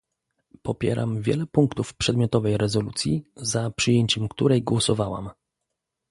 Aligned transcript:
Popieram 0.61 1.21
wiele 1.21 1.45
punktów 1.47 1.93
przedmiotowej 1.93 2.57
rezolucji, 2.57 3.23
za 3.35 3.71
przyjęciem 3.71 4.27
której 4.29 4.63
głosowałam 4.63 5.29